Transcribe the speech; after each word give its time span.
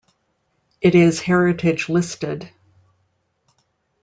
It 0.81 0.95
is 0.95 1.19
heritage-listed. 1.21 2.49